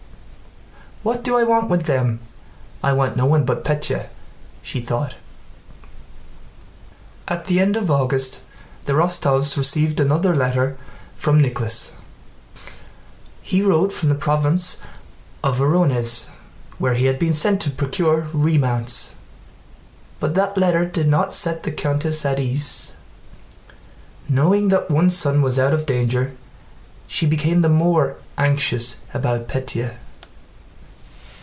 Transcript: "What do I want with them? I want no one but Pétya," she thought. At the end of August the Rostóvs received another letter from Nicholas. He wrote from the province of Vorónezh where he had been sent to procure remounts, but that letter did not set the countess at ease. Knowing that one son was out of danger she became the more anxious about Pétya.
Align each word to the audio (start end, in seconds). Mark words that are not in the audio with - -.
"What 1.03 1.23
do 1.23 1.35
I 1.35 1.43
want 1.43 1.67
with 1.67 1.85
them? 1.87 2.19
I 2.83 2.93
want 2.93 3.17
no 3.17 3.25
one 3.25 3.43
but 3.43 3.63
Pétya," 3.63 4.09
she 4.61 4.79
thought. 4.79 5.15
At 7.27 7.45
the 7.45 7.59
end 7.59 7.75
of 7.75 7.89
August 7.89 8.43
the 8.85 8.93
Rostóvs 8.93 9.57
received 9.57 9.99
another 9.99 10.35
letter 10.35 10.77
from 11.15 11.39
Nicholas. 11.39 11.93
He 13.41 13.63
wrote 13.63 13.91
from 13.91 14.09
the 14.09 14.13
province 14.27 14.77
of 15.43 15.57
Vorónezh 15.57 16.27
where 16.77 16.93
he 16.93 17.05
had 17.07 17.17
been 17.17 17.33
sent 17.33 17.61
to 17.63 17.71
procure 17.71 18.27
remounts, 18.31 19.15
but 20.19 20.35
that 20.35 20.55
letter 20.55 20.85
did 20.85 21.07
not 21.07 21.33
set 21.33 21.63
the 21.63 21.71
countess 21.71 22.23
at 22.25 22.39
ease. 22.39 22.93
Knowing 24.29 24.67
that 24.67 24.91
one 24.91 25.09
son 25.09 25.41
was 25.41 25.57
out 25.57 25.73
of 25.73 25.87
danger 25.87 26.33
she 27.07 27.25
became 27.25 27.63
the 27.63 27.69
more 27.69 28.17
anxious 28.37 28.97
about 29.15 29.47
Pétya. 29.47 29.95